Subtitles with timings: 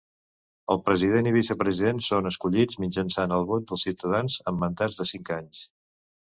[0.75, 5.33] El president i vicepresident són escollits mitjançant el vot dels ciutadans en mandats de cinc
[5.39, 5.63] anys.